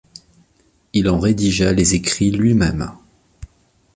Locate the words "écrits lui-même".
1.93-2.91